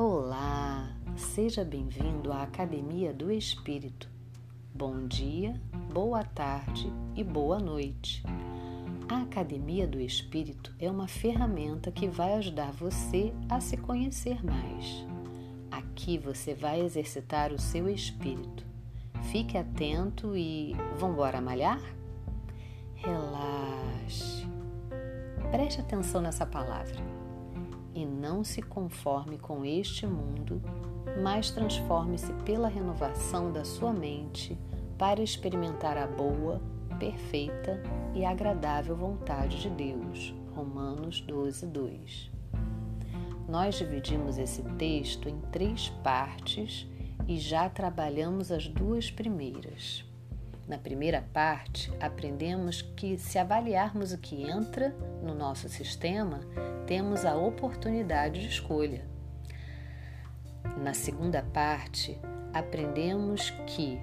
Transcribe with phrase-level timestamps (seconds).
[0.00, 4.08] Olá, seja bem-vindo à Academia do Espírito.
[4.72, 5.60] Bom dia,
[5.92, 8.22] boa tarde e boa noite.
[9.08, 15.04] A Academia do Espírito é uma ferramenta que vai ajudar você a se conhecer mais.
[15.68, 18.64] Aqui você vai exercitar o seu espírito.
[19.32, 21.82] Fique atento e vamos embora malhar?
[22.94, 24.46] Relaxe.
[25.50, 27.17] Preste atenção nessa palavra.
[27.98, 30.62] E não se conforme com este mundo,
[31.20, 34.56] mas transforme-se pela renovação da sua mente
[34.96, 36.62] para experimentar a boa,
[37.00, 37.82] perfeita
[38.14, 40.32] e agradável vontade de Deus.
[40.54, 42.30] Romanos 12, 2.
[43.48, 46.86] Nós dividimos esse texto em três partes
[47.26, 50.07] e já trabalhamos as duas primeiras.
[50.68, 56.40] Na primeira parte, aprendemos que se avaliarmos o que entra no nosso sistema,
[56.86, 59.02] temos a oportunidade de escolha.
[60.76, 62.20] Na segunda parte,
[62.52, 63.98] aprendemos que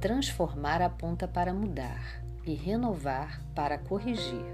[0.00, 4.44] transformar aponta para mudar e renovar para corrigir.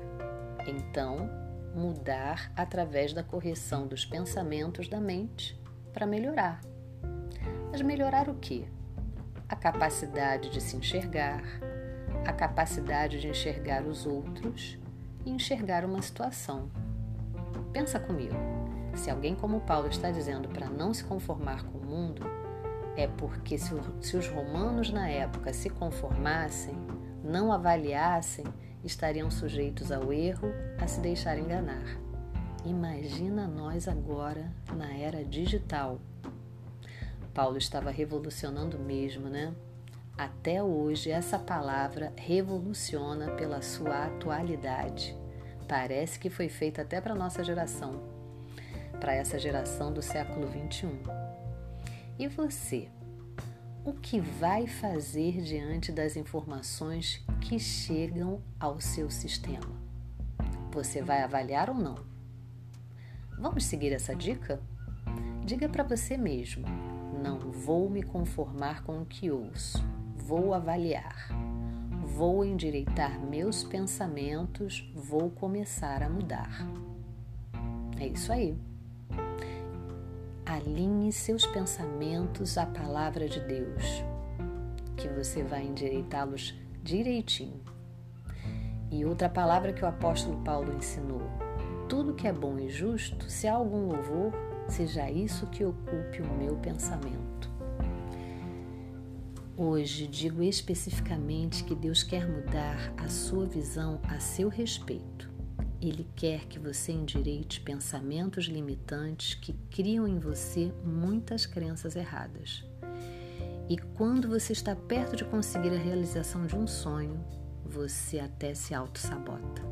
[0.67, 1.29] Então,
[1.75, 5.61] mudar através da correção dos pensamentos da mente
[5.93, 6.63] para melhorar.
[7.71, 8.67] Mas melhorar o quê?
[9.49, 11.43] A capacidade de se enxergar,
[12.27, 14.79] a capacidade de enxergar os outros
[15.25, 16.71] e enxergar uma situação.
[17.73, 18.35] Pensa comigo,
[18.95, 22.23] se alguém como Paulo está dizendo para não se conformar com o mundo,
[22.97, 23.75] é porque se,
[24.17, 26.75] os romanos na época se conformassem,
[27.23, 28.45] não avaliassem,
[28.85, 30.49] estariam sujeitos ao erro,
[30.81, 31.97] a se deixar enganar.
[32.65, 36.01] Imagina nós agora na era digital
[37.29, 39.55] Paulo estava revolucionando mesmo, né?
[40.17, 45.17] Até hoje, essa palavra revoluciona pela sua atualidade.
[45.69, 48.03] Parece que foi feita até para nossa geração,
[48.99, 50.91] para essa geração do século 21.
[52.19, 52.89] E você?
[53.85, 59.81] O que vai fazer diante das informações que chegam ao seu sistema?
[60.73, 61.95] Você vai avaliar ou não?
[63.39, 64.61] Vamos seguir essa dica?
[65.45, 66.67] Diga para você mesmo
[67.13, 69.85] não vou me conformar com o que ouço,
[70.17, 71.29] vou avaliar,
[72.05, 76.67] vou endireitar meus pensamentos, vou começar a mudar.
[78.01, 78.57] É isso aí.
[80.45, 84.03] Alinhe seus pensamentos à palavra de Deus,
[84.97, 87.61] que você vai endireitá-los direitinho.
[88.91, 91.23] E outra palavra que o apóstolo Paulo ensinou:
[91.89, 94.33] tudo que é bom e justo, se há algum louvor,
[94.69, 97.51] seja isso que ocupe o meu pensamento.
[99.57, 105.29] Hoje digo especificamente que Deus quer mudar a sua visão a seu respeito.
[105.81, 112.65] Ele quer que você endireite pensamentos limitantes que criam em você muitas crenças erradas.
[113.69, 117.19] E quando você está perto de conseguir a realização de um sonho,
[117.65, 119.63] você até se auto-sabota.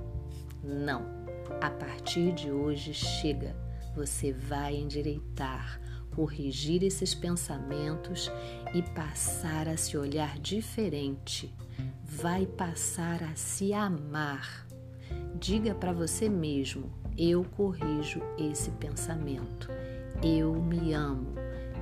[0.62, 1.02] Não,
[1.60, 3.65] a partir de hoje chega
[3.96, 5.80] você vai endireitar,
[6.14, 8.30] corrigir esses pensamentos
[8.74, 11.52] e passar a se olhar diferente.
[12.04, 14.66] Vai passar a se amar.
[15.40, 19.70] Diga para você mesmo: eu corrijo esse pensamento.
[20.22, 21.34] Eu me amo.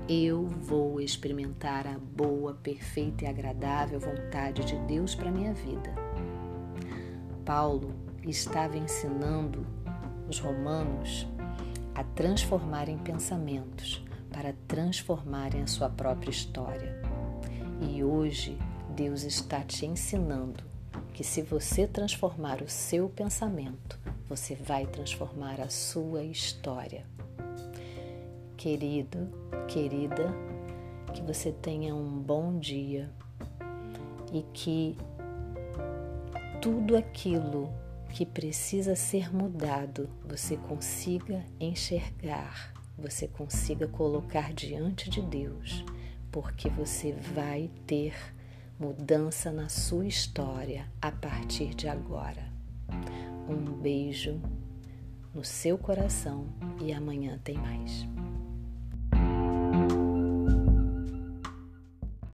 [0.08, 5.94] Eu vou experimentar a boa, perfeita e agradável vontade de Deus para minha vida.
[7.44, 9.66] Paulo estava ensinando
[10.28, 11.26] os romanos
[11.94, 17.00] a transformarem pensamentos, para transformarem a sua própria história.
[17.80, 18.58] E hoje
[18.90, 20.64] Deus está te ensinando
[21.12, 27.06] que se você transformar o seu pensamento, você vai transformar a sua história.
[28.56, 29.28] Querido,
[29.68, 30.34] querida,
[31.12, 33.10] que você tenha um bom dia
[34.32, 34.96] e que
[36.60, 37.72] tudo aquilo
[38.14, 45.84] que precisa ser mudado, você consiga enxergar, você consiga colocar diante de Deus,
[46.30, 48.14] porque você vai ter
[48.78, 52.48] mudança na sua história a partir de agora.
[53.48, 54.40] Um beijo
[55.34, 56.46] no seu coração
[56.80, 58.13] e amanhã tem mais.